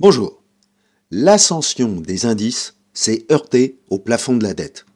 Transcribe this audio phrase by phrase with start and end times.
[0.00, 0.42] Bonjour.
[1.10, 4.86] L'ascension des indices s'est heurtée au plafond de la dette.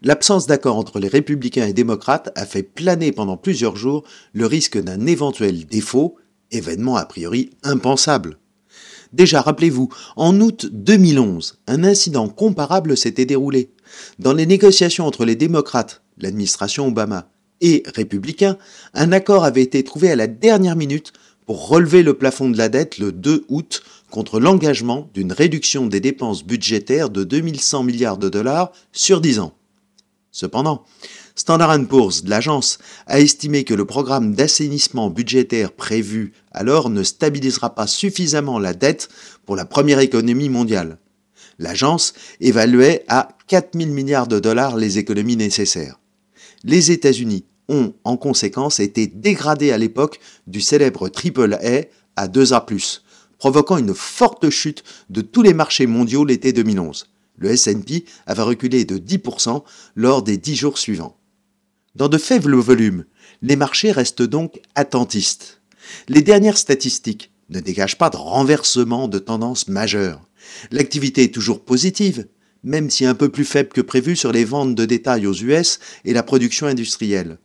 [0.00, 4.82] L'absence d'accord entre les républicains et démocrates a fait planer pendant plusieurs jours le risque
[4.82, 6.16] d'un éventuel défaut,
[6.52, 8.38] événement a priori impensable.
[9.12, 13.74] Déjà, rappelez-vous, en août 2011, un incident comparable s'était déroulé.
[14.18, 17.28] Dans les négociations entre les démocrates, l'administration Obama,
[17.60, 18.58] et républicains,
[18.94, 21.12] un accord avait été trouvé à la dernière minute
[21.46, 26.00] pour relever le plafond de la dette le 2 août contre l'engagement d'une réduction des
[26.00, 29.54] dépenses budgétaires de 2100 milliards de dollars sur 10 ans.
[30.32, 30.84] Cependant,
[31.34, 37.86] Standard Poor's, l'agence, a estimé que le programme d'assainissement budgétaire prévu alors ne stabilisera pas
[37.86, 39.08] suffisamment la dette
[39.44, 40.98] pour la première économie mondiale.
[41.58, 46.00] L'agence évaluait à 4000 milliards de dollars les économies nécessaires.
[46.64, 53.00] Les États-Unis ont en conséquence été dégradés à l'époque du célèbre AAA à 2A+,
[53.38, 57.06] provoquant une forte chute de tous les marchés mondiaux l'été 2011.
[57.38, 59.62] Le S&P avait reculé de 10%
[59.94, 61.16] lors des 10 jours suivants.
[61.94, 63.04] Dans de faibles volumes,
[63.42, 65.60] les marchés restent donc attentistes.
[66.08, 70.20] Les dernières statistiques ne dégagent pas de renversement de tendance majeure.
[70.70, 72.26] L'activité est toujours positive,
[72.64, 75.78] même si un peu plus faible que prévu sur les ventes de détail aux US
[76.04, 77.38] et la production industrielle.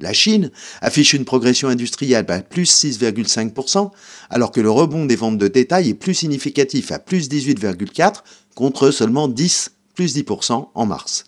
[0.00, 3.90] La Chine affiche une progression industrielle à plus 6,5%,
[4.30, 8.22] alors que le rebond des ventes de détail est plus significatif à plus 18,4%
[8.54, 11.24] contre seulement 10, plus 10% en mars.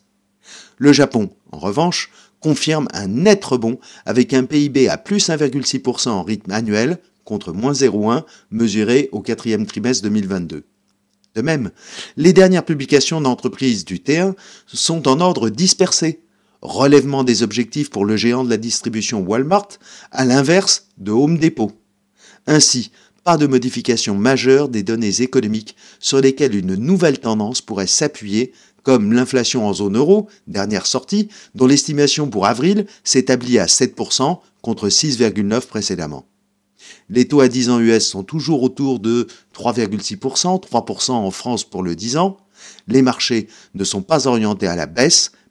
[0.78, 6.22] Le Japon, en revanche, confirme un net rebond avec un PIB à plus 1,6% en
[6.22, 10.64] rythme annuel contre moins 0,1 mesuré au quatrième trimestre 2022.
[11.34, 11.70] De même,
[12.16, 14.34] les dernières publications d'entreprises du T1
[14.66, 16.20] sont en ordre dispersé,
[16.62, 19.68] relèvement des objectifs pour le géant de la distribution Walmart,
[20.12, 21.72] à l'inverse de Home Depot.
[22.46, 22.90] Ainsi,
[23.24, 28.52] pas de modification majeure des données économiques sur lesquelles une nouvelle tendance pourrait s'appuyer,
[28.82, 34.88] comme l'inflation en zone euro, dernière sortie, dont l'estimation pour avril s'établit à 7% contre
[34.88, 36.26] 6,9% précédemment.
[37.08, 41.82] Les taux à 10 ans US sont toujours autour de 3,6%, 3% en France pour
[41.82, 42.38] le 10 ans.
[42.88, 45.32] Les marchés ne sont pas orientés à la baisse,